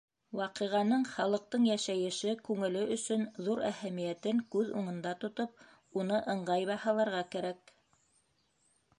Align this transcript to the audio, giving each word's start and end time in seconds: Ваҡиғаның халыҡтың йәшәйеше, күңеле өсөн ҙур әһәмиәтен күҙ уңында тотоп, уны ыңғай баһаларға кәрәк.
Ваҡиғаның 0.37 1.01
халыҡтың 1.07 1.65
йәшәйеше, 1.71 2.31
күңеле 2.47 2.81
өсөн 2.95 3.25
ҙур 3.47 3.61
әһәмиәтен 3.67 4.41
күҙ 4.55 4.71
уңында 4.79 5.11
тотоп, 5.25 5.61
уны 6.03 6.23
ыңғай 6.35 6.65
баһаларға 6.71 7.21
кәрәк. 7.37 7.71